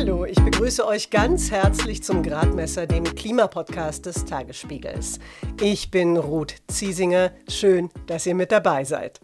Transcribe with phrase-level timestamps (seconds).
[0.00, 5.18] Hallo, ich begrüße euch ganz herzlich zum Gradmesser, dem Klimapodcast des Tagesspiegels.
[5.60, 7.32] Ich bin Ruth Ziesinger.
[7.46, 9.20] Schön, dass ihr mit dabei seid.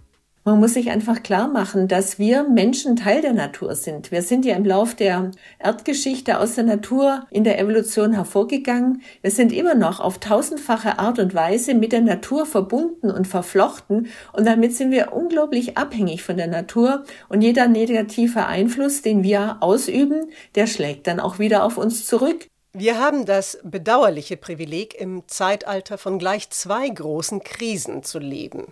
[0.47, 4.13] Man muss sich einfach klar machen, dass wir Menschen Teil der Natur sind.
[4.13, 9.03] Wir sind ja im Lauf der Erdgeschichte aus der Natur in der Evolution hervorgegangen.
[9.23, 14.07] Wir sind immer noch auf tausendfache Art und Weise mit der Natur verbunden und verflochten.
[14.35, 17.03] Und damit sind wir unglaublich abhängig von der Natur.
[17.29, 22.47] Und jeder negative Einfluss, den wir ausüben, der schlägt dann auch wieder auf uns zurück.
[22.79, 28.67] Wir haben das bedauerliche Privileg, im Zeitalter von gleich zwei großen Krisen zu leben.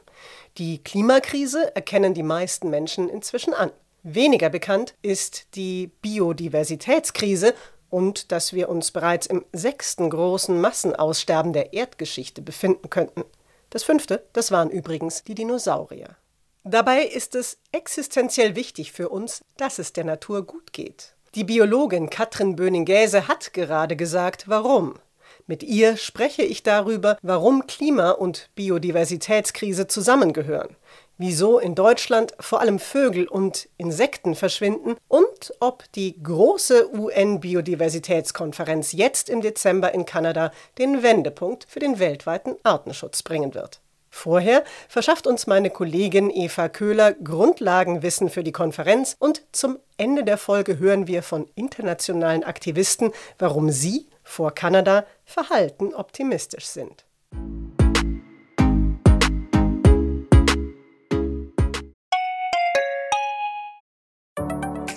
[0.58, 3.72] Die Klimakrise erkennen die meisten Menschen inzwischen an.
[4.04, 7.54] Weniger bekannt ist die Biodiversitätskrise
[7.90, 13.24] und dass wir uns bereits im sechsten großen Massenaussterben der Erdgeschichte befinden könnten.
[13.70, 16.16] Das fünfte, das waren übrigens die Dinosaurier.
[16.62, 21.16] Dabei ist es existenziell wichtig für uns, dass es der Natur gut geht.
[21.34, 24.94] Die Biologin Katrin Böning-Gäse hat gerade gesagt, warum.
[25.46, 30.74] Mit ihr spreche ich darüber, warum Klima- und Biodiversitätskrise zusammengehören,
[31.18, 39.28] wieso in Deutschland vor allem Vögel und Insekten verschwinden und ob die große UN-Biodiversitätskonferenz jetzt
[39.28, 43.82] im Dezember in Kanada den Wendepunkt für den weltweiten Artenschutz bringen wird.
[44.08, 50.38] Vorher verschafft uns meine Kollegin Eva Köhler Grundlagenwissen für die Konferenz und zum Ende der
[50.38, 57.04] Folge hören wir von internationalen Aktivisten, warum sie vor Kanada verhalten optimistisch sind.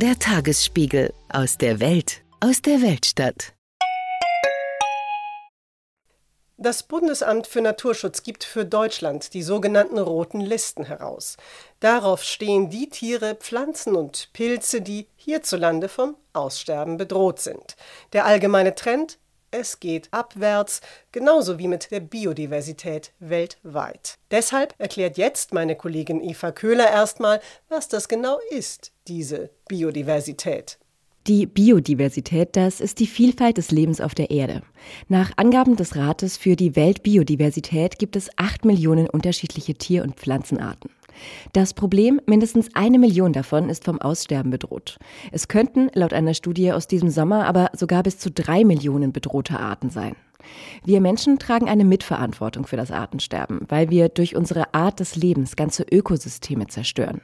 [0.00, 3.52] Der Tagesspiegel aus der Welt, aus der Weltstadt.
[6.56, 11.36] Das Bundesamt für Naturschutz gibt für Deutschland die sogenannten roten Listen heraus.
[11.80, 17.76] Darauf stehen die Tiere, Pflanzen und Pilze, die hierzulande vom Aussterben bedroht sind.
[18.14, 19.18] Der allgemeine Trend
[19.50, 20.80] es geht abwärts,
[21.12, 24.18] genauso wie mit der Biodiversität weltweit.
[24.30, 30.78] Deshalb erklärt jetzt meine Kollegin Eva Köhler erstmal, was das genau ist, diese Biodiversität.
[31.26, 34.62] Die Biodiversität, das ist die Vielfalt des Lebens auf der Erde.
[35.08, 40.90] Nach Angaben des Rates für die Weltbiodiversität gibt es acht Millionen unterschiedliche Tier- und Pflanzenarten.
[41.52, 44.98] Das Problem, mindestens eine Million davon ist vom Aussterben bedroht.
[45.32, 49.58] Es könnten laut einer Studie aus diesem Sommer aber sogar bis zu drei Millionen bedrohte
[49.58, 50.16] Arten sein.
[50.84, 55.56] Wir Menschen tragen eine Mitverantwortung für das Artensterben, weil wir durch unsere Art des Lebens
[55.56, 57.20] ganze Ökosysteme zerstören.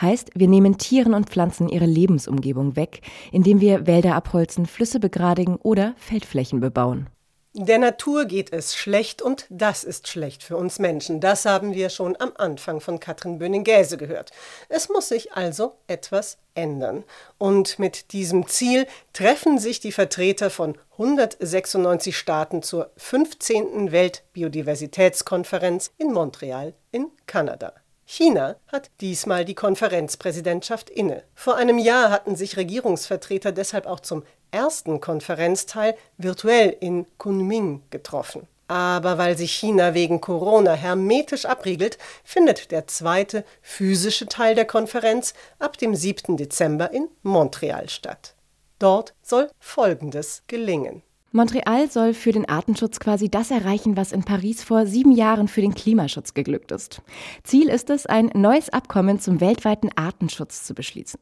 [0.00, 3.00] Heißt, wir nehmen Tieren und Pflanzen ihre Lebensumgebung weg,
[3.30, 7.08] indem wir Wälder abholzen, Flüsse begradigen oder Feldflächen bebauen.
[7.54, 11.20] Der Natur geht es schlecht und das ist schlecht für uns Menschen.
[11.20, 14.30] Das haben wir schon am Anfang von Katrin Böning-Gäse gehört.
[14.70, 17.04] Es muss sich also etwas ändern.
[17.36, 23.92] Und mit diesem Ziel treffen sich die Vertreter von 196 Staaten zur 15.
[23.92, 27.74] Weltbiodiversitätskonferenz in Montreal in Kanada.
[28.06, 31.22] China hat diesmal die Konferenzpräsidentschaft inne.
[31.34, 38.46] Vor einem Jahr hatten sich Regierungsvertreter deshalb auch zum ersten Konferenzteil virtuell in Kunming getroffen.
[38.68, 45.34] Aber weil sich China wegen Corona hermetisch abriegelt, findet der zweite physische Teil der Konferenz
[45.58, 46.36] ab dem 7.
[46.36, 48.34] Dezember in Montreal statt.
[48.78, 51.02] Dort soll Folgendes gelingen.
[51.34, 55.62] Montreal soll für den Artenschutz quasi das erreichen, was in Paris vor sieben Jahren für
[55.62, 57.00] den Klimaschutz geglückt ist.
[57.42, 61.20] Ziel ist es, ein neues Abkommen zum weltweiten Artenschutz zu beschließen.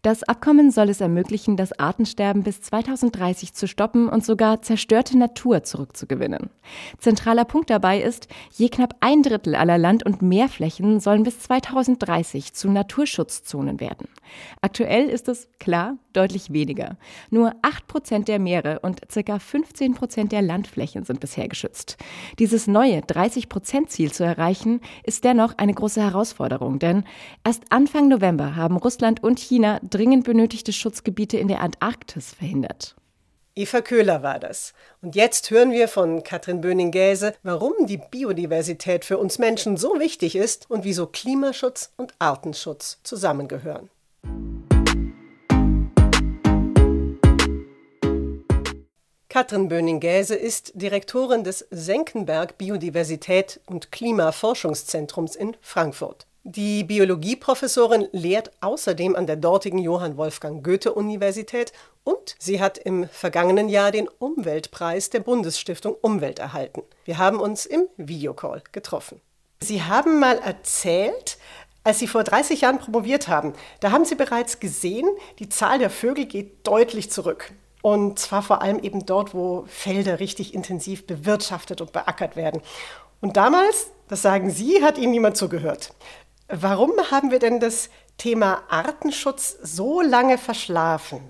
[0.00, 5.62] Das Abkommen soll es ermöglichen, das Artensterben bis 2030 zu stoppen und sogar zerstörte Natur
[5.62, 6.48] zurückzugewinnen.
[6.98, 12.54] Zentraler Punkt dabei ist, je knapp ein Drittel aller Land- und Meerflächen sollen bis 2030
[12.54, 14.08] zu Naturschutzzonen werden.
[14.62, 16.96] Aktuell ist es, klar, deutlich weniger.
[17.30, 21.96] Nur acht Prozent der Meere und circa 15 Prozent der Landflächen sind bisher geschützt.
[22.38, 27.02] Dieses neue 30-Prozent-Ziel zu erreichen, ist dennoch eine große Herausforderung, denn
[27.44, 32.94] erst Anfang November haben Russland und China dringend benötigte Schutzgebiete in der Antarktis verhindert.
[33.56, 34.72] Eva Köhler war das.
[35.02, 40.36] Und jetzt hören wir von Katrin Böning-Gäse, warum die Biodiversität für uns Menschen so wichtig
[40.36, 43.90] ist und wieso Klimaschutz und Artenschutz zusammengehören.
[49.30, 56.26] Katrin Böning-Gäse ist Direktorin des Senckenberg Biodiversität und Klimaforschungszentrums in Frankfurt.
[56.42, 61.72] Die Biologieprofessorin lehrt außerdem an der dortigen Johann Wolfgang Goethe Universität
[62.02, 66.82] und sie hat im vergangenen Jahr den Umweltpreis der Bundesstiftung Umwelt erhalten.
[67.04, 69.20] Wir haben uns im Videocall getroffen.
[69.60, 71.38] Sie haben mal erzählt,
[71.84, 75.90] als Sie vor 30 Jahren promoviert haben, da haben Sie bereits gesehen, die Zahl der
[75.90, 77.52] Vögel geht deutlich zurück.
[77.82, 82.60] Und zwar vor allem eben dort, wo Felder richtig intensiv bewirtschaftet und beackert werden.
[83.20, 85.94] Und damals, das sagen Sie, hat Ihnen niemand zugehört.
[86.48, 91.20] Warum haben wir denn das Thema Artenschutz so lange verschlafen?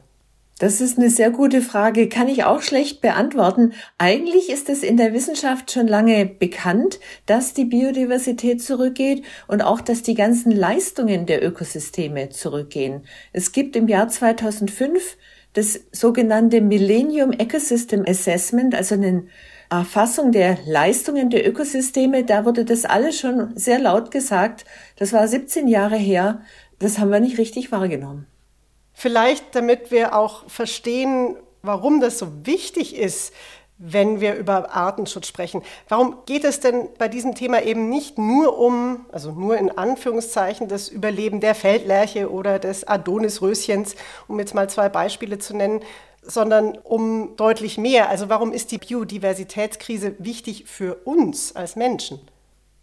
[0.61, 3.73] Das ist eine sehr gute Frage, kann ich auch schlecht beantworten.
[3.96, 9.81] Eigentlich ist es in der Wissenschaft schon lange bekannt, dass die Biodiversität zurückgeht und auch,
[9.81, 13.06] dass die ganzen Leistungen der Ökosysteme zurückgehen.
[13.32, 15.17] Es gibt im Jahr 2005
[15.52, 19.25] das sogenannte Millennium Ecosystem Assessment, also eine
[19.69, 22.25] Erfassung der Leistungen der Ökosysteme.
[22.25, 24.64] Da wurde das alles schon sehr laut gesagt.
[24.97, 26.43] Das war 17 Jahre her.
[26.79, 28.26] Das haben wir nicht richtig wahrgenommen.
[28.93, 33.32] Vielleicht, damit wir auch verstehen, warum das so wichtig ist,
[33.82, 35.62] wenn wir über Artenschutz sprechen.
[35.88, 40.69] Warum geht es denn bei diesem Thema eben nicht nur um, also nur in Anführungszeichen,
[40.69, 43.97] das Überleben der Feldlerche oder des Adonisröschens,
[44.29, 45.81] um jetzt mal zwei Beispiele zu nennen,
[46.23, 48.11] sondern um deutlich mehr?
[48.11, 52.21] Also warum ist die Biodiversitätskrise wichtig für uns als Menschen?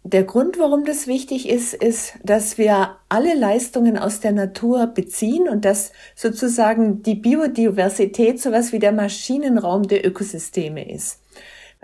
[0.04, 5.48] Der Grund, warum das wichtig ist, ist, dass wir alle Leistungen aus der Natur beziehen
[5.48, 11.20] und dass sozusagen die Biodiversität sowas wie der Maschinenraum der Ökosysteme ist.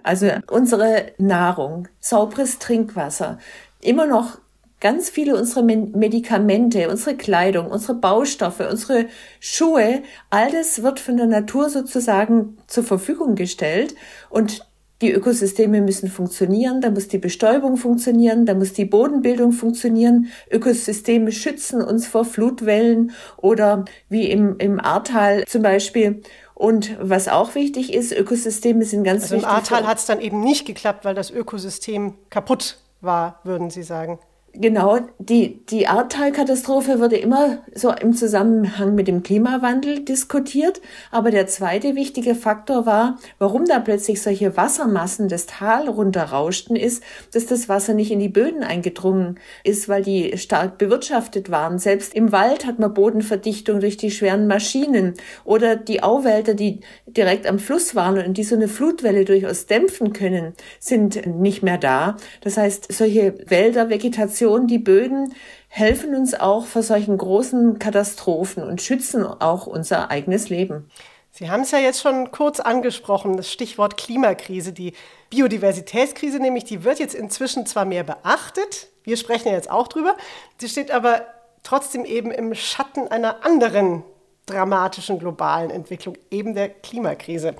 [0.03, 3.39] Also unsere Nahrung, sauberes Trinkwasser,
[3.81, 4.39] immer noch
[4.81, 9.07] ganz viele unserer Medikamente, unsere Kleidung, unsere Baustoffe, unsere
[9.41, 13.95] Schuhe, alles wird von der Natur sozusagen zur Verfügung gestellt
[14.29, 14.67] und
[15.05, 20.29] die Ökosysteme müssen funktionieren, da muss die Bestäubung funktionieren, da muss die Bodenbildung funktionieren.
[20.51, 26.23] Ökosysteme schützen uns vor Flutwellen oder wie im, im Ahrtal zum Beispiel.
[26.55, 29.49] Und was auch wichtig ist, Ökosysteme sind ganz also wichtig.
[29.49, 33.83] Im Ahrtal hat es dann eben nicht geklappt, weil das Ökosystem kaputt war, würden Sie
[33.83, 34.19] sagen.
[34.57, 40.81] Genau, die, die Ahrtal-Katastrophe wurde immer so im Zusammenhang mit dem Klimawandel diskutiert.
[41.11, 47.03] Aber der zweite wichtige Faktor war, warum da plötzlich solche Wassermassen das Tal runterrauschten, ist,
[47.33, 51.81] dass das Wasser nicht in die Böden eingedrungen ist, weil die stark bewirtschaftet waren.
[51.81, 55.15] Selbst im Wald hat man Bodenverdichtung durch die schweren Maschinen
[55.45, 56.79] oder die Auwälder, die
[57.09, 61.79] direkt am Fluss waren und die so eine Flutwelle durchaus dämpfen können, sind nicht mehr
[61.79, 62.19] da.
[62.41, 65.35] Das heißt, solche Wälder, Vegetation, Vegetation, die Böden
[65.69, 70.91] helfen uns auch vor solchen großen Katastrophen und schützen auch unser eigenes Leben.
[71.31, 74.73] Sie haben es ja jetzt schon kurz angesprochen, das Stichwort Klimakrise.
[74.73, 74.93] Die
[75.31, 80.17] Biodiversitätskrise nämlich, die wird jetzt inzwischen zwar mehr beachtet, wir sprechen ja jetzt auch drüber,
[80.59, 81.23] sie steht aber
[81.63, 84.05] trotzdem eben im Schatten einer anderen
[84.47, 87.57] dramatischen globalen Entwicklung, eben der Klimakrise.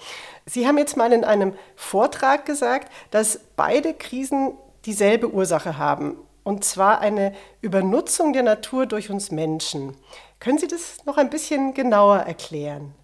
[0.47, 4.53] Sie haben jetzt mal in einem Vortrag gesagt, dass beide Krisen
[4.85, 9.97] dieselbe Ursache haben und zwar eine Übernutzung der Natur durch uns Menschen.
[10.39, 12.95] Können Sie das noch ein bisschen genauer erklären?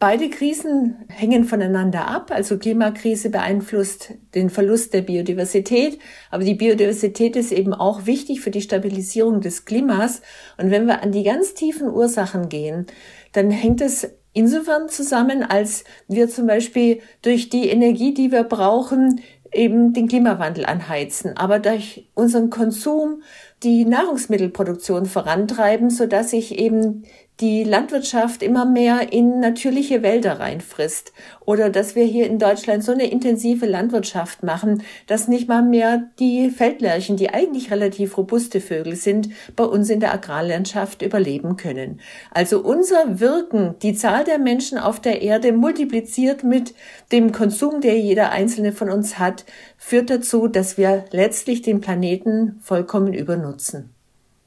[0.00, 2.30] Beide Krisen hängen voneinander ab.
[2.30, 5.98] Also Klimakrise beeinflusst den Verlust der Biodiversität,
[6.30, 10.22] aber die Biodiversität ist eben auch wichtig für die Stabilisierung des Klimas.
[10.56, 12.86] Und wenn wir an die ganz tiefen Ursachen gehen,
[13.32, 19.20] dann hängt es insofern zusammen, als wir zum Beispiel durch die Energie, die wir brauchen,
[19.52, 23.22] eben den Klimawandel anheizen, aber durch unseren Konsum
[23.62, 27.04] die Nahrungsmittelproduktion vorantreiben, so dass sich eben
[27.40, 32.90] die Landwirtschaft immer mehr in natürliche Wälder reinfrisst oder dass wir hier in Deutschland so
[32.90, 38.96] eine intensive Landwirtschaft machen, dass nicht mal mehr die Feldlerchen, die eigentlich relativ robuste Vögel
[38.96, 42.00] sind, bei uns in der Agrarlandschaft überleben können.
[42.32, 46.74] Also unser Wirken, die Zahl der Menschen auf der Erde multipliziert mit
[47.12, 49.44] dem Konsum, der jeder einzelne von uns hat,
[49.76, 53.90] führt dazu, dass wir letztlich den Planeten vollkommen übernutzen.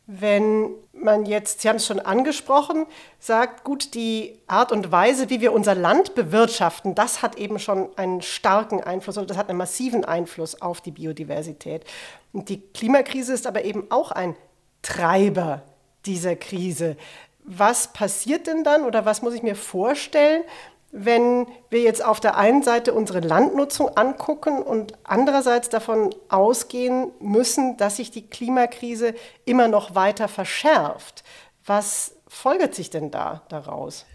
[0.07, 0.71] Wenn
[1.03, 2.86] man jetzt, Sie haben es schon angesprochen,
[3.20, 7.89] sagt, gut, die Art und Weise, wie wir unser Land bewirtschaften, das hat eben schon
[7.98, 11.86] einen starken Einfluss oder das hat einen massiven Einfluss auf die Biodiversität.
[12.34, 14.36] Und die Klimakrise ist aber eben auch ein
[14.81, 15.63] Treiber
[16.05, 16.98] dieser Krise.
[17.43, 20.43] Was passiert denn dann oder was muss ich mir vorstellen,
[20.91, 27.77] wenn wir jetzt auf der einen Seite unsere Landnutzung angucken und andererseits davon ausgehen müssen,
[27.77, 29.13] dass sich die Klimakrise
[29.45, 31.24] immer noch weiter verschärft.
[31.65, 34.05] Was folgert sich denn da daraus?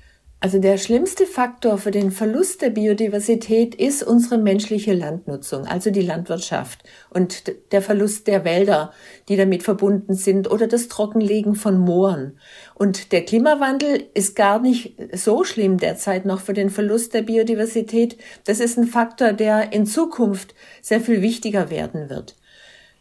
[0.47, 6.03] Also der schlimmste Faktor für den Verlust der Biodiversität ist unsere menschliche Landnutzung, also die
[6.03, 8.93] Landwirtschaft und der Verlust der Wälder,
[9.29, 12.39] die damit verbunden sind oder das Trockenlegen von Mooren.
[12.77, 18.17] Und der Klimawandel ist gar nicht so schlimm derzeit noch für den Verlust der Biodiversität.
[18.45, 22.37] Das ist ein Faktor, der in Zukunft sehr viel wichtiger werden wird.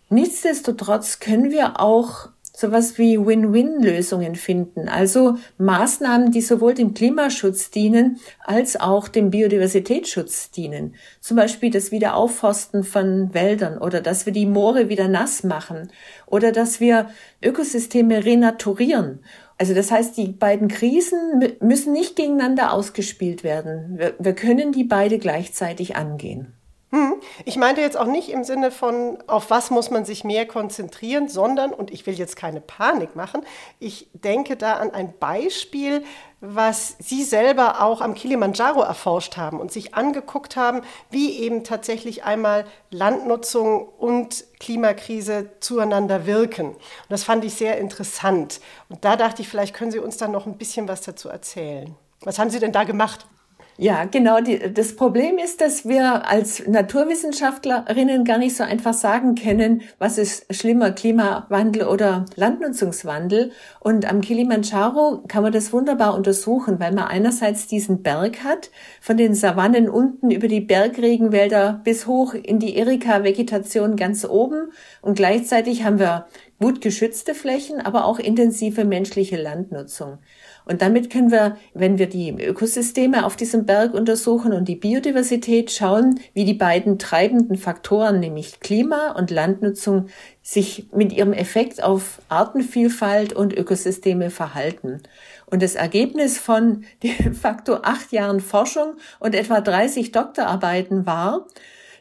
[0.10, 4.88] Nichtsdestotrotz können wir auch sowas wie Win-Win-Lösungen finden.
[4.88, 10.96] Also Maßnahmen, die sowohl dem Klimaschutz dienen als auch dem Biodiversitätsschutz dienen.
[11.20, 15.92] Zum Beispiel das Wiederaufforsten von Wäldern oder dass wir die Moore wieder nass machen
[16.26, 17.10] oder dass wir
[17.44, 19.20] Ökosysteme renaturieren.
[19.58, 23.98] Also das heißt, die beiden Krisen müssen nicht gegeneinander ausgespielt werden.
[23.98, 26.55] Wir, wir können die beide gleichzeitig angehen.
[26.96, 27.16] Hm.
[27.44, 31.28] Ich meinte jetzt auch nicht im Sinne von, auf was muss man sich mehr konzentrieren,
[31.28, 33.42] sondern, und ich will jetzt keine Panik machen,
[33.80, 36.06] ich denke da an ein Beispiel,
[36.40, 42.24] was Sie selber auch am Kilimanjaro erforscht haben und sich angeguckt haben, wie eben tatsächlich
[42.24, 46.68] einmal Landnutzung und Klimakrise zueinander wirken.
[46.68, 46.78] Und
[47.10, 48.62] das fand ich sehr interessant.
[48.88, 51.94] Und da dachte ich, vielleicht können Sie uns dann noch ein bisschen was dazu erzählen.
[52.22, 53.28] Was haben Sie denn da gemacht?
[53.78, 54.40] Ja, genau.
[54.40, 60.18] Die, das Problem ist, dass wir als Naturwissenschaftlerinnen gar nicht so einfach sagen können, was
[60.18, 63.52] ist schlimmer, Klimawandel oder Landnutzungswandel.
[63.82, 69.18] Und am Kilimanjaro kann man das wunderbar untersuchen, weil man einerseits diesen Berg hat, von
[69.18, 74.72] den Savannen unten über die Bergregenwälder bis hoch in die Erika-Vegetation ganz oben.
[75.02, 76.28] Und gleichzeitig haben wir
[76.62, 80.20] gut geschützte Flächen, aber auch intensive menschliche Landnutzung.
[80.66, 85.72] Und damit können wir, wenn wir die Ökosysteme auf diesem Berg untersuchen und die Biodiversität
[85.72, 90.08] schauen, wie die beiden treibenden Faktoren, nämlich Klima und Landnutzung,
[90.42, 95.02] sich mit ihrem Effekt auf Artenvielfalt und Ökosysteme verhalten.
[95.46, 101.48] Und das Ergebnis von de facto acht Jahren Forschung und etwa 30 Doktorarbeiten war,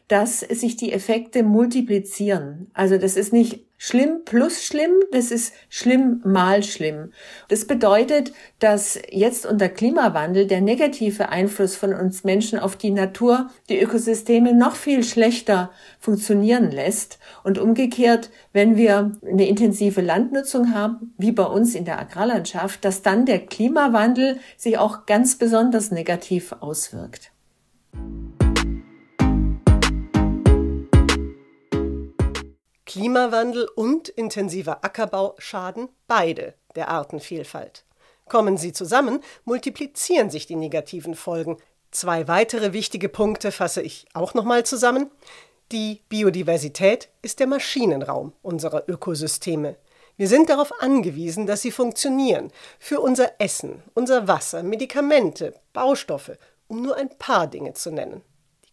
[0.07, 2.69] dass sich die Effekte multiplizieren.
[2.73, 7.11] Also das ist nicht schlimm plus schlimm, das ist schlimm mal schlimm.
[7.49, 13.49] Das bedeutet, dass jetzt unter Klimawandel der negative Einfluss von uns Menschen auf die Natur,
[13.69, 17.19] die Ökosysteme noch viel schlechter funktionieren lässt.
[17.43, 23.01] Und umgekehrt, wenn wir eine intensive Landnutzung haben, wie bei uns in der Agrarlandschaft, dass
[23.01, 27.31] dann der Klimawandel sich auch ganz besonders negativ auswirkt.
[32.95, 37.83] Klimawandel und intensiver Ackerbau schaden beide der Artenvielfalt.
[38.29, 41.57] Kommen sie zusammen, multiplizieren sich die negativen Folgen.
[41.91, 45.11] Zwei weitere wichtige Punkte fasse ich auch nochmal zusammen.
[45.73, 49.75] Die Biodiversität ist der Maschinenraum unserer Ökosysteme.
[50.15, 52.49] Wir sind darauf angewiesen, dass sie funktionieren.
[52.79, 56.37] Für unser Essen, unser Wasser, Medikamente, Baustoffe,
[56.69, 58.21] um nur ein paar Dinge zu nennen.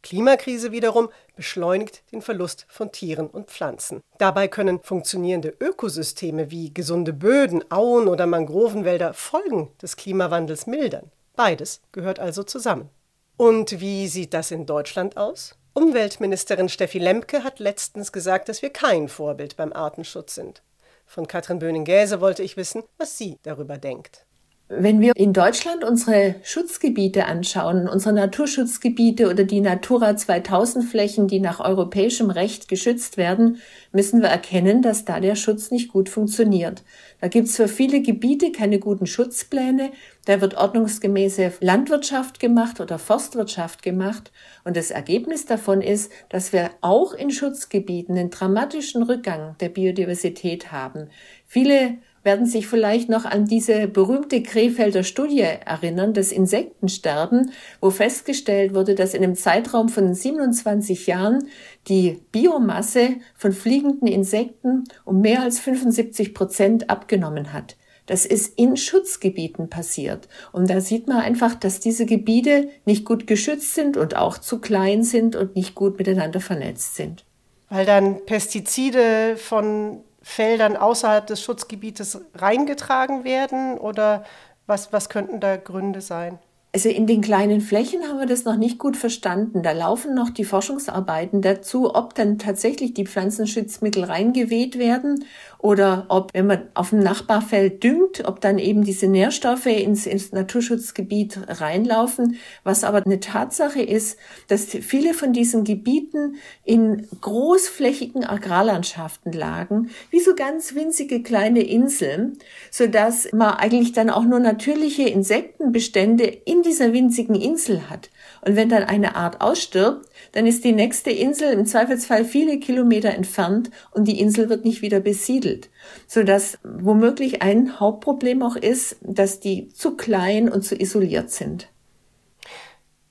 [0.03, 4.03] Klimakrise wiederum beschleunigt den Verlust von Tieren und Pflanzen.
[4.19, 11.11] Dabei können funktionierende Ökosysteme wie gesunde Böden, Auen oder Mangrovenwälder Folgen des Klimawandels mildern.
[11.35, 12.91] Beides gehört also zusammen.
[13.37, 15.57] Und wie sieht das in Deutschland aus?
[15.75, 20.63] Umweltministerin Steffi Lemke hat letztens gesagt, dass wir kein Vorbild beim Artenschutz sind.
[21.07, 24.27] Von Katrin Böning-Gäse wollte ich wissen, was sie darüber denkt.
[24.75, 31.41] Wenn wir in Deutschland unsere Schutzgebiete anschauen, unsere Naturschutzgebiete oder die Natura 2000 Flächen, die
[31.41, 33.59] nach europäischem Recht geschützt werden,
[33.93, 36.85] müssen wir erkennen, dass da der Schutz nicht gut funktioniert.
[37.21, 39.91] Da gibt es für viele Gebiete keine guten Schutzpläne,
[40.25, 44.33] da wird ordnungsgemäße Landwirtschaft gemacht oder Forstwirtschaft gemacht
[44.65, 50.73] und das Ergebnis davon ist, dass wir auch in Schutzgebieten einen dramatischen Rückgang der Biodiversität
[50.73, 51.11] haben.
[51.47, 58.75] Viele werden sich vielleicht noch an diese berühmte Krefelder Studie erinnern, das Insektensterben, wo festgestellt
[58.75, 61.49] wurde, dass in einem Zeitraum von 27 Jahren
[61.89, 67.77] die Biomasse von fliegenden Insekten um mehr als 75 Prozent abgenommen hat.
[68.07, 70.29] Das ist in Schutzgebieten passiert.
[70.51, 74.59] Und da sieht man einfach, dass diese Gebiete nicht gut geschützt sind und auch zu
[74.59, 77.25] klein sind und nicht gut miteinander vernetzt sind.
[77.69, 84.25] Weil dann Pestizide von Feldern außerhalb des Schutzgebietes reingetragen werden oder
[84.67, 86.39] was, was könnten da Gründe sein?
[86.75, 89.63] Also in den kleinen Flächen haben wir das noch nicht gut verstanden.
[89.63, 95.27] Da laufen noch die Forschungsarbeiten dazu, ob dann tatsächlich die Pflanzenschutzmittel reingeweht werden
[95.59, 100.33] oder ob, wenn man auf dem Nachbarfeld düngt, ob dann eben diese Nährstoffe ins, ins
[100.33, 102.37] Naturschutzgebiet reinlaufen.
[102.65, 110.21] Was aber eine Tatsache ist, dass viele von diesen Gebieten in großflächigen Agrarlandschaften lagen, wie
[110.21, 112.39] so ganz winzige kleine Inseln,
[112.71, 118.11] so dass man eigentlich dann auch nur natürliche Insektenbestände in dieser winzigen Insel hat.
[118.41, 123.11] Und wenn dann eine Art ausstirbt, dann ist die nächste Insel im Zweifelsfall viele Kilometer
[123.11, 125.71] entfernt und die Insel wird nicht wieder besiedelt.
[126.07, 131.69] Sodass womöglich ein Hauptproblem auch ist, dass die zu klein und zu isoliert sind.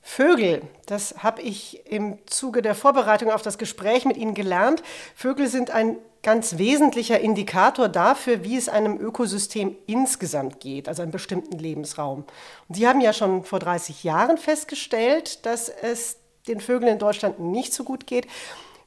[0.02, 4.84] Vögel, das habe ich im Zuge der Vorbereitung auf das Gespräch mit Ihnen gelernt.
[5.16, 11.12] Vögel sind ein ganz wesentlicher Indikator dafür, wie es einem Ökosystem insgesamt geht, also einem
[11.12, 12.26] bestimmten Lebensraum.
[12.68, 17.40] Und Sie haben ja schon vor 30 Jahren festgestellt, dass es den Vögeln in Deutschland
[17.40, 18.28] nicht so gut geht.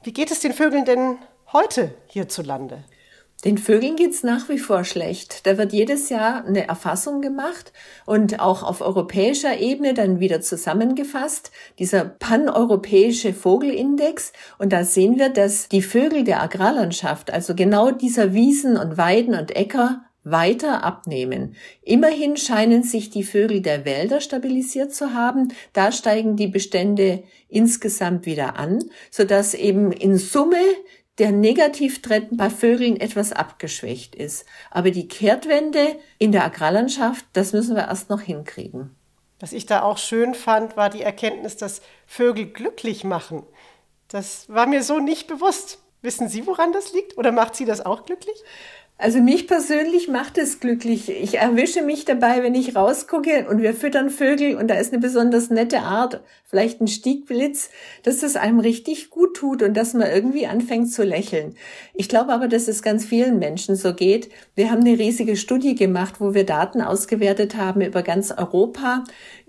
[0.03, 1.19] Wie geht es den Vögeln denn
[1.53, 2.85] heute hierzulande?
[3.45, 5.47] Den Vögeln geht's nach wie vor schlecht.
[5.47, 7.75] Da wird jedes Jahr eine Erfassung gemacht
[8.07, 14.33] und auch auf europäischer Ebene dann wieder zusammengefasst, dieser paneuropäische Vogelindex.
[14.57, 19.35] Und da sehen wir, dass die Vögel der Agrarlandschaft, also genau dieser Wiesen und Weiden
[19.35, 21.55] und Äcker, weiter abnehmen.
[21.83, 25.53] Immerhin scheinen sich die Vögel der Wälder stabilisiert zu haben.
[25.75, 30.63] Da steigen die Bestände insgesamt wieder an, sodass eben in Summe
[31.19, 34.47] der Negativtrend bei Vögeln etwas abgeschwächt ist.
[34.71, 38.95] Aber die Kehrtwende in der Agrarlandschaft, das müssen wir erst noch hinkriegen.
[39.41, 43.45] Was ich da auch schön fand, war die Erkenntnis, dass Vögel glücklich machen.
[44.09, 45.79] Das war mir so nicht bewusst.
[46.03, 47.17] Wissen Sie, woran das liegt?
[47.17, 48.37] Oder macht Sie das auch glücklich?
[48.97, 51.11] Also mich persönlich macht es glücklich.
[51.11, 55.03] Ich erwische mich dabei, wenn ich rausgucke und wir füttern Vögel und da ist eine
[55.03, 57.71] besonders nette Art, vielleicht ein Stiegblitz,
[58.05, 61.57] dass es einem richtig gut tut und dass man irgendwie anfängt zu lächeln.
[61.93, 64.31] Ich glaube aber, dass es ganz vielen Menschen so geht.
[64.55, 69.03] Wir haben eine riesige Studie gemacht, wo wir Daten ausgewertet haben über ganz Europa,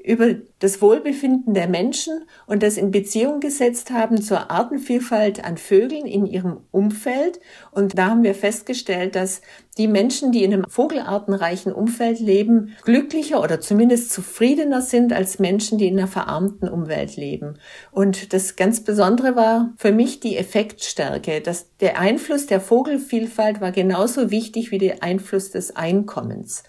[0.05, 6.05] über das Wohlbefinden der Menschen und das in Beziehung gesetzt haben zur Artenvielfalt an Vögeln
[6.05, 7.39] in ihrem Umfeld.
[7.71, 9.41] Und da haben wir festgestellt, dass
[9.77, 15.77] die Menschen, die in einem vogelartenreichen Umfeld leben, glücklicher oder zumindest zufriedener sind als Menschen,
[15.77, 17.57] die in einer verarmten Umwelt leben.
[17.91, 21.41] Und das ganz Besondere war für mich die Effektstärke.
[21.41, 26.63] dass der Einfluss der Vogelvielfalt war genauso wichtig wie der Einfluss des Einkommens.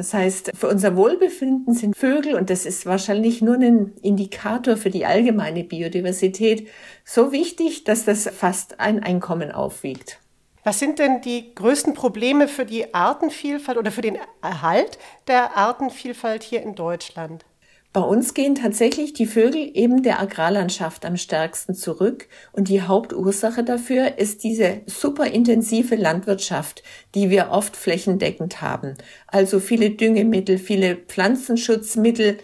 [0.00, 4.88] Das heißt, für unser Wohlbefinden sind Vögel, und das ist wahrscheinlich nur ein Indikator für
[4.88, 6.68] die allgemeine Biodiversität,
[7.04, 10.18] so wichtig, dass das fast ein Einkommen aufwiegt.
[10.64, 14.96] Was sind denn die größten Probleme für die Artenvielfalt oder für den Erhalt
[15.28, 17.44] der Artenvielfalt hier in Deutschland?
[17.92, 23.64] Bei uns gehen tatsächlich die Vögel eben der Agrarlandschaft am stärksten zurück und die Hauptursache
[23.64, 26.84] dafür ist diese superintensive Landwirtschaft,
[27.16, 28.94] die wir oft flächendeckend haben.
[29.26, 32.38] Also viele Düngemittel, viele Pflanzenschutzmittel,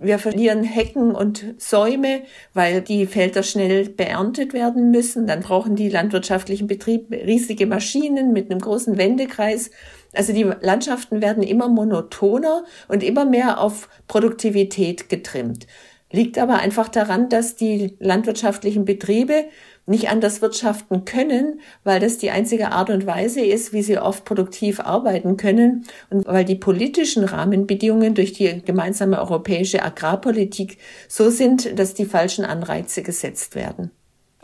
[0.00, 2.22] wir verlieren Hecken und Säume,
[2.54, 5.26] weil die Felder schnell beerntet werden müssen.
[5.26, 9.72] Dann brauchen die landwirtschaftlichen Betriebe riesige Maschinen mit einem großen Wendekreis.
[10.14, 15.66] Also die Landschaften werden immer monotoner und immer mehr auf Produktivität getrimmt.
[16.10, 19.44] Liegt aber einfach daran, dass die landwirtschaftlichen Betriebe
[19.84, 24.24] nicht anders wirtschaften können, weil das die einzige Art und Weise ist, wie sie oft
[24.24, 31.78] produktiv arbeiten können und weil die politischen Rahmenbedingungen durch die gemeinsame europäische Agrarpolitik so sind,
[31.78, 33.90] dass die falschen Anreize gesetzt werden.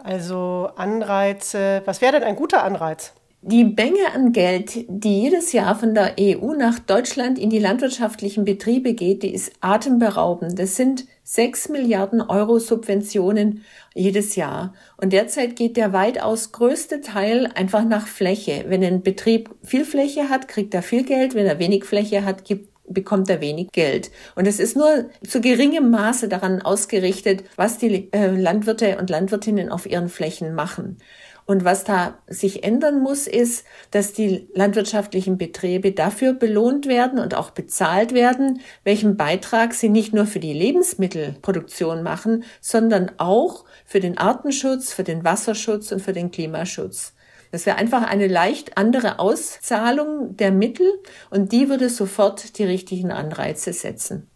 [0.03, 3.13] Also Anreize, was wäre denn ein guter Anreiz?
[3.47, 8.47] Die Menge an Geld, die jedes Jahr von der EU nach Deutschland in die landwirtschaftlichen
[8.47, 10.59] Betriebe geht, die ist atemberaubend.
[10.59, 13.63] Das sind sechs Milliarden Euro Subventionen
[13.95, 14.73] jedes Jahr.
[14.97, 18.65] Und derzeit geht der weitaus größte Teil einfach nach Fläche.
[18.69, 21.35] Wenn ein Betrieb viel Fläche hat, kriegt er viel Geld.
[21.35, 24.11] Wenn er wenig Fläche hat, gibt bekommt er wenig Geld.
[24.35, 29.71] Und es ist nur zu geringem Maße daran ausgerichtet, was die äh, Landwirte und Landwirtinnen
[29.71, 30.99] auf ihren Flächen machen.
[31.47, 37.35] Und was da sich ändern muss, ist, dass die landwirtschaftlichen Betriebe dafür belohnt werden und
[37.35, 44.01] auch bezahlt werden, welchen Beitrag sie nicht nur für die Lebensmittelproduktion machen, sondern auch für
[44.01, 47.13] den Artenschutz, für den Wasserschutz und für den Klimaschutz.
[47.53, 50.91] Das wäre einfach eine leicht andere Auszahlung der Mittel
[51.31, 54.29] und die würde sofort die richtigen Anreize setzen.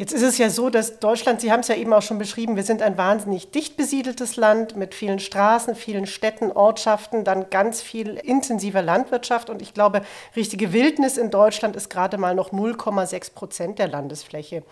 [0.00, 2.56] Jetzt ist es ja so, dass Deutschland, Sie haben es ja eben auch schon beschrieben,
[2.56, 7.82] wir sind ein wahnsinnig dicht besiedeltes Land mit vielen Straßen, vielen Städten, Ortschaften, dann ganz
[7.82, 9.50] viel intensiver Landwirtschaft.
[9.50, 10.00] Und ich glaube,
[10.34, 14.62] richtige Wildnis in Deutschland ist gerade mal noch 0,6 Prozent der Landesfläche.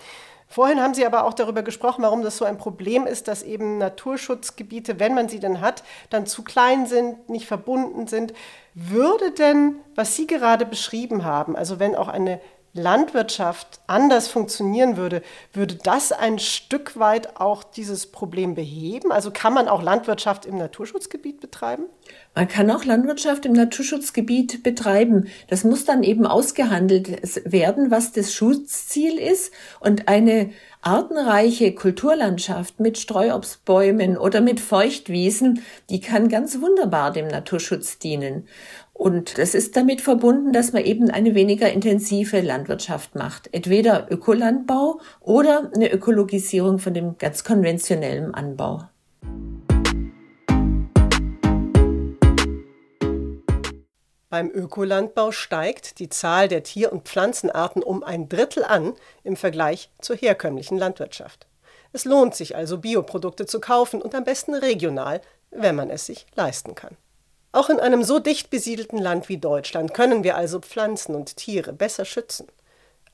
[0.46, 3.76] Vorhin haben Sie aber auch darüber gesprochen, warum das so ein Problem ist, dass eben
[3.76, 8.32] Naturschutzgebiete, wenn man sie denn hat, dann zu klein sind, nicht verbunden sind.
[8.72, 12.40] Würde denn, was Sie gerade beschrieben haben, also wenn auch eine
[12.78, 19.12] Landwirtschaft anders funktionieren würde, würde das ein Stück weit auch dieses Problem beheben?
[19.12, 21.84] Also kann man auch Landwirtschaft im Naturschutzgebiet betreiben?
[22.34, 25.28] Man kann auch Landwirtschaft im Naturschutzgebiet betreiben.
[25.48, 29.52] Das muss dann eben ausgehandelt werden, was das Schutzziel ist.
[29.80, 37.98] Und eine artenreiche Kulturlandschaft mit Streuobstbäumen oder mit Feuchtwiesen, die kann ganz wunderbar dem Naturschutz
[37.98, 38.46] dienen.
[38.98, 43.48] Und das ist damit verbunden, dass man eben eine weniger intensive Landwirtschaft macht.
[43.54, 48.88] Entweder Ökolandbau oder eine Ökologisierung von dem ganz konventionellen Anbau.
[54.30, 59.92] Beim Ökolandbau steigt die Zahl der Tier- und Pflanzenarten um ein Drittel an im Vergleich
[60.00, 61.46] zur herkömmlichen Landwirtschaft.
[61.92, 65.20] Es lohnt sich also, Bioprodukte zu kaufen und am besten regional,
[65.52, 66.96] wenn man es sich leisten kann.
[67.52, 71.72] Auch in einem so dicht besiedelten Land wie Deutschland können wir also Pflanzen und Tiere
[71.72, 72.46] besser schützen.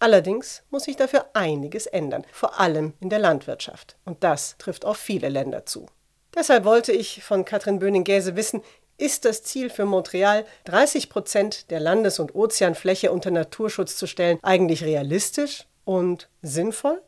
[0.00, 3.96] Allerdings muss sich dafür einiges ändern, vor allem in der Landwirtschaft.
[4.04, 5.86] Und das trifft auf viele Länder zu.
[6.34, 8.62] Deshalb wollte ich von Katrin Böning-Gäse wissen,
[8.96, 14.38] ist das Ziel für Montreal, 30 Prozent der Landes- und Ozeanfläche unter Naturschutz zu stellen,
[14.42, 17.00] eigentlich realistisch und sinnvoll?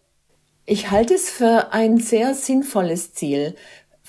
[0.65, 3.55] Ich halte es für ein sehr sinnvolles Ziel.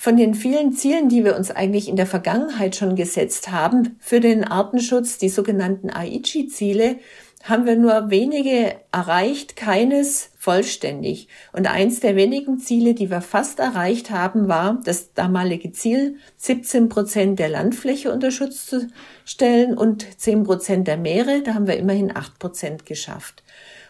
[0.00, 4.20] Von den vielen Zielen, die wir uns eigentlich in der Vergangenheit schon gesetzt haben für
[4.20, 6.98] den Artenschutz, die sogenannten Aichi-Ziele,
[7.42, 11.26] haben wir nur wenige erreicht, keines vollständig.
[11.52, 16.88] Und eins der wenigen Ziele, die wir fast erreicht haben, war das damalige Ziel, 17
[16.88, 18.86] Prozent der Landfläche unter Schutz zu
[19.24, 21.42] stellen und 10 Prozent der Meere.
[21.42, 23.42] Da haben wir immerhin 8 Prozent geschafft.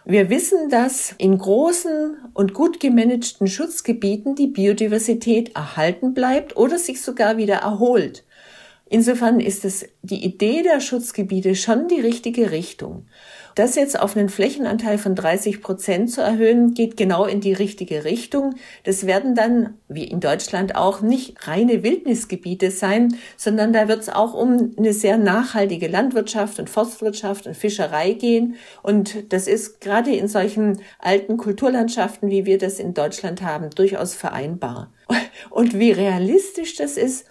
[0.09, 7.03] Wir wissen, dass in großen und gut gemanagten Schutzgebieten die Biodiversität erhalten bleibt oder sich
[7.03, 8.25] sogar wieder erholt.
[8.89, 13.05] Insofern ist es die Idee der Schutzgebiete schon die richtige Richtung.
[13.59, 18.05] Das jetzt auf einen Flächenanteil von 30 Prozent zu erhöhen, geht genau in die richtige
[18.05, 18.55] Richtung.
[18.85, 24.07] Das werden dann, wie in Deutschland auch, nicht reine Wildnisgebiete sein, sondern da wird es
[24.07, 28.55] auch um eine sehr nachhaltige Landwirtschaft und Forstwirtschaft und Fischerei gehen.
[28.81, 34.13] Und das ist gerade in solchen alten Kulturlandschaften, wie wir das in Deutschland haben, durchaus
[34.13, 34.93] vereinbar.
[35.49, 37.25] Und wie realistisch das ist,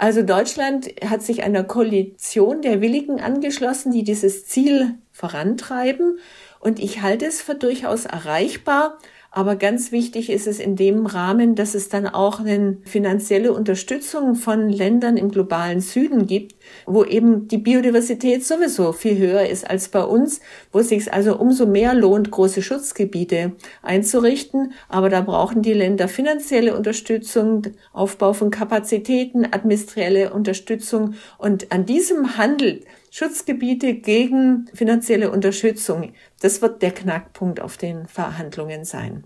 [0.00, 6.18] also Deutschland hat sich einer Koalition der Willigen angeschlossen, die dieses Ziel vorantreiben.
[6.58, 8.98] Und ich halte es für durchaus erreichbar.
[9.30, 14.34] Aber ganz wichtig ist es in dem Rahmen, dass es dann auch eine finanzielle Unterstützung
[14.34, 16.56] von Ländern im globalen Süden gibt,
[16.86, 20.40] wo eben die Biodiversität sowieso viel höher ist als bei uns,
[20.72, 23.52] wo es sich also umso mehr lohnt, große Schutzgebiete
[23.82, 24.72] einzurichten.
[24.88, 31.14] Aber da brauchen die Länder finanzielle Unterstützung, Aufbau von Kapazitäten, administrielle Unterstützung.
[31.38, 36.12] Und an diesem Handel Schutzgebiete gegen finanzielle Unterstützung.
[36.40, 39.24] Das wird der Knackpunkt auf den Verhandlungen sein.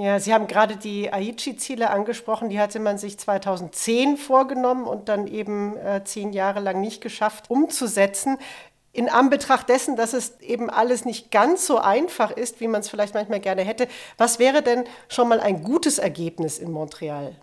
[0.00, 2.48] Ja, Sie haben gerade die Aichi-Ziele angesprochen.
[2.48, 7.50] Die hatte man sich 2010 vorgenommen und dann eben äh, zehn Jahre lang nicht geschafft
[7.50, 8.38] umzusetzen.
[8.94, 12.88] In Anbetracht dessen, dass es eben alles nicht ganz so einfach ist, wie man es
[12.88, 17.36] vielleicht manchmal gerne hätte, was wäre denn schon mal ein gutes Ergebnis in Montreal?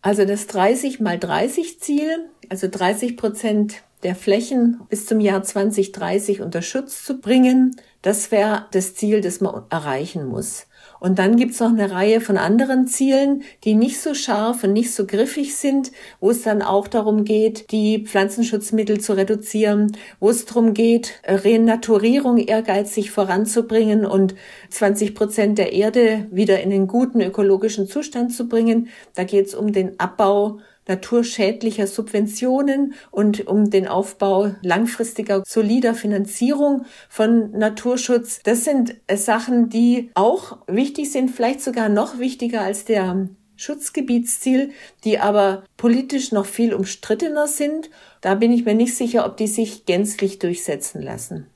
[0.00, 6.40] Also das 30 mal 30 Ziel, also 30 Prozent der Flächen bis zum Jahr 2030
[6.40, 7.76] unter Schutz zu bringen.
[8.02, 10.66] Das wäre das Ziel, das man erreichen muss.
[11.02, 14.94] Und dann gibt's noch eine Reihe von anderen Zielen, die nicht so scharf und nicht
[14.94, 20.44] so griffig sind, wo es dann auch darum geht, die Pflanzenschutzmittel zu reduzieren, wo es
[20.44, 24.36] darum geht, Renaturierung ehrgeizig voranzubringen und
[24.70, 28.88] 20 Prozent der Erde wieder in den guten ökologischen Zustand zu bringen.
[29.16, 37.52] Da geht's um den Abbau naturschädlicher Subventionen und um den Aufbau langfristiger solider Finanzierung von
[37.52, 38.40] Naturschutz.
[38.42, 44.72] Das sind äh, Sachen, die auch wichtig sind, vielleicht sogar noch wichtiger als der Schutzgebietsziel,
[45.04, 47.90] die aber politisch noch viel umstrittener sind.
[48.20, 51.46] Da bin ich mir nicht sicher, ob die sich gänzlich durchsetzen lassen.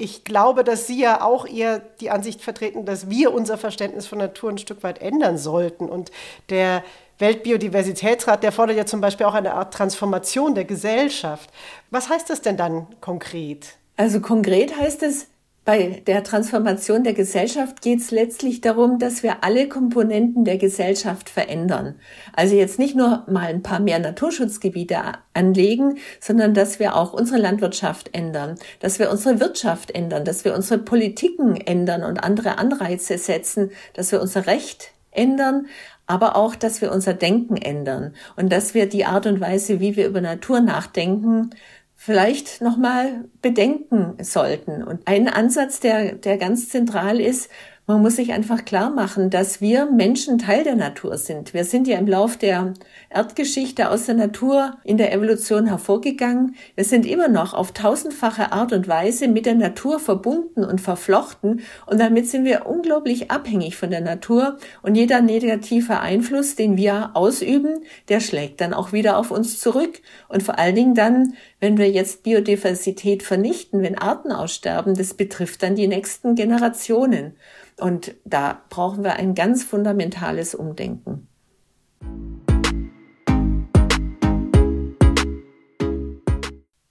[0.00, 4.18] Ich glaube, dass Sie ja auch eher die Ansicht vertreten, dass wir unser Verständnis von
[4.18, 5.88] Natur ein Stück weit ändern sollten.
[5.88, 6.12] Und
[6.50, 6.84] der
[7.18, 11.50] Weltbiodiversitätsrat, der fordert ja zum Beispiel auch eine Art Transformation der Gesellschaft.
[11.90, 13.76] Was heißt das denn dann konkret?
[13.96, 15.26] Also konkret heißt es,
[15.68, 21.28] bei der Transformation der Gesellschaft geht es letztlich darum, dass wir alle Komponenten der Gesellschaft
[21.28, 21.96] verändern.
[22.32, 24.98] Also jetzt nicht nur mal ein paar mehr Naturschutzgebiete
[25.34, 30.54] anlegen, sondern dass wir auch unsere Landwirtschaft ändern, dass wir unsere Wirtschaft ändern, dass wir
[30.54, 35.66] unsere Politiken ändern und andere Anreize setzen, dass wir unser Recht ändern,
[36.08, 39.94] aber auch, dass wir unser Denken ändern und dass wir die Art und Weise, wie
[39.94, 41.50] wir über Natur nachdenken,
[41.94, 44.82] vielleicht nochmal bedenken sollten.
[44.82, 47.50] Und ein Ansatz, der, der ganz zentral ist,
[47.88, 51.54] man muss sich einfach klar machen, dass wir Menschen Teil der Natur sind.
[51.54, 52.74] Wir sind ja im Lauf der
[53.08, 56.54] Erdgeschichte aus der Natur in der Evolution hervorgegangen.
[56.74, 61.62] Wir sind immer noch auf tausendfache Art und Weise mit der Natur verbunden und verflochten.
[61.86, 64.58] Und damit sind wir unglaublich abhängig von der Natur.
[64.82, 70.02] Und jeder negative Einfluss, den wir ausüben, der schlägt dann auch wieder auf uns zurück.
[70.28, 75.62] Und vor allen Dingen dann, wenn wir jetzt Biodiversität vernichten, wenn Arten aussterben, das betrifft
[75.62, 77.32] dann die nächsten Generationen.
[77.78, 81.28] Und da brauchen wir ein ganz fundamentales Umdenken.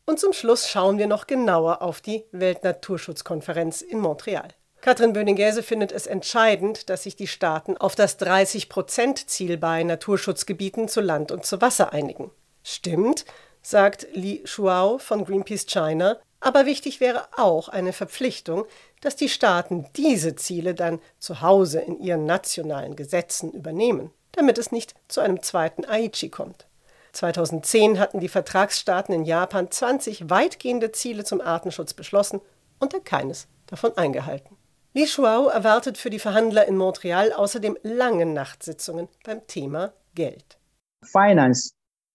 [0.06, 4.48] Und zum Schluss schauen wir noch genauer auf die Weltnaturschutzkonferenz in Montreal.
[4.80, 11.02] Katrin Böning-Gäse findet es entscheidend, dass sich die Staaten auf das 30-Prozent-Ziel bei Naturschutzgebieten zu
[11.02, 12.32] Land und zu Wasser einigen.
[12.64, 13.26] Stimmt,
[13.62, 18.66] sagt Li Shuao von Greenpeace China, aber wichtig wäre auch eine Verpflichtung,
[19.02, 24.72] dass die Staaten diese Ziele dann zu Hause in ihren nationalen Gesetzen übernehmen, damit es
[24.72, 26.68] nicht zu einem zweiten Aichi kommt.
[27.14, 32.42] 2010 hatten die Vertragsstaaten in Japan 20 weitgehende Ziele zum Artenschutz beschlossen
[32.80, 34.56] und keines davon eingehalten.
[34.94, 40.58] Li Shuao erwartet für die Verhandler in Montreal außerdem lange Nachtsitzungen beim Thema Geld.
[41.04, 41.72] Finance,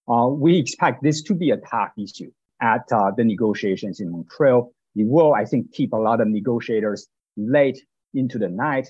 [0.07, 2.33] uh, we expect this to be a tough issue
[2.63, 4.73] at uh, the negotiations in Montreal.
[4.95, 7.79] It will, I think, keep a lot of negotiators late
[8.15, 8.87] into the night.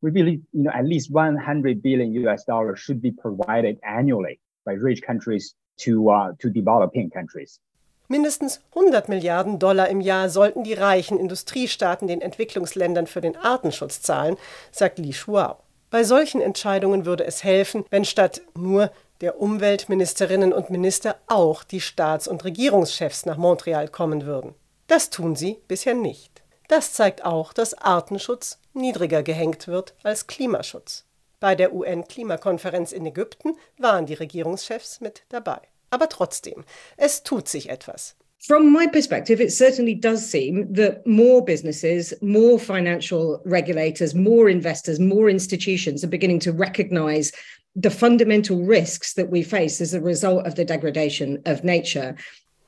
[0.00, 4.72] We believe, you know, at least 100 billion US dollars should be provided annually by
[4.72, 7.58] rich countries to, uh, to developing countries.
[8.06, 14.02] Mindestens 100 Milliarden Dollar im Jahr sollten die reichen Industriestaaten den Entwicklungsländern für den Artenschutz
[14.02, 14.36] zahlen,
[14.70, 15.56] sagt Li Shuao.
[15.90, 18.90] Bei solchen Entscheidungen würde es helfen, wenn statt nur
[19.24, 24.54] der Umweltministerinnen und Minister auch die Staats- und Regierungschefs nach Montreal kommen würden.
[24.86, 26.42] Das tun sie bisher nicht.
[26.68, 31.06] Das zeigt auch, dass Artenschutz niedriger gehängt wird als Klimaschutz.
[31.40, 35.62] Bei der UN-Klimakonferenz in Ägypten waren die Regierungschefs mit dabei.
[35.88, 36.62] Aber trotzdem,
[36.98, 38.16] es tut sich etwas.
[38.46, 44.98] From my perspective, it certainly does seem that more businesses, more financial regulators, more investors,
[44.98, 47.32] more institutions are beginning to recognize
[47.74, 52.14] the fundamental risks that we face as a result of the degradation of nature.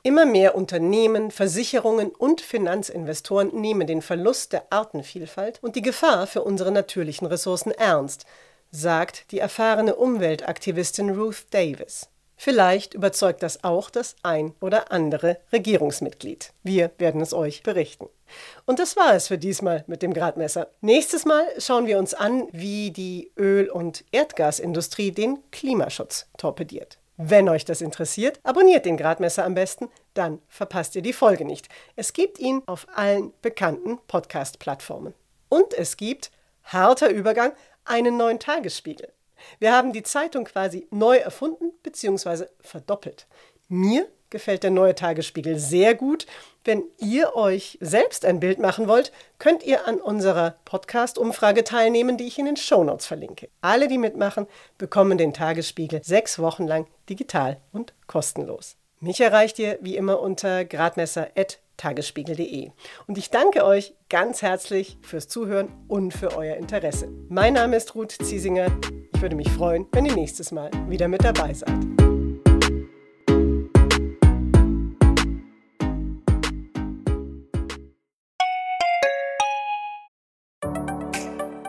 [0.03, 6.43] Immer mehr Unternehmen, Versicherungen und Finanzinvestoren nehmen den Verlust der Artenvielfalt und die Gefahr für
[6.43, 8.25] unsere natürlichen Ressourcen ernst,
[8.71, 12.09] sagt die erfahrene Umweltaktivistin Ruth Davis.
[12.37, 16.53] Vielleicht überzeugt das auch das ein oder andere Regierungsmitglied.
[16.63, 18.07] Wir werden es euch berichten.
[18.65, 20.67] Und das war es für diesmal mit dem Gradmesser.
[20.81, 26.99] Nächstes Mal schauen wir uns an, wie die Öl- und Erdgasindustrie den Klimaschutz torpediert.
[27.17, 31.67] Wenn euch das interessiert, abonniert den Gradmesser am besten, dann verpasst ihr die Folge nicht.
[31.95, 35.15] Es gibt ihn auf allen bekannten Podcast-Plattformen.
[35.49, 36.29] Und es gibt,
[36.63, 37.53] harter Übergang,
[37.85, 39.11] einen neuen Tagesspiegel.
[39.59, 42.45] Wir haben die Zeitung quasi neu erfunden bzw.
[42.61, 43.27] verdoppelt.
[43.67, 46.25] Mir gefällt der neue Tagesspiegel sehr gut.
[46.63, 52.27] Wenn ihr euch selbst ein Bild machen wollt, könnt ihr an unserer Podcast-Umfrage teilnehmen, die
[52.27, 53.49] ich in den Shownotes verlinke.
[53.61, 54.47] Alle, die mitmachen,
[54.77, 58.75] bekommen den Tagesspiegel sechs Wochen lang digital und kostenlos.
[58.99, 60.65] Mich erreicht ihr wie immer unter
[61.77, 62.71] gradmesser.tagesspiegel.de.
[63.07, 67.07] Und ich danke euch ganz herzlich fürs Zuhören und für euer Interesse.
[67.29, 68.67] Mein Name ist Ruth Ziesinger.
[69.13, 72.06] Ich würde mich freuen, wenn ihr nächstes Mal wieder mit dabei seid.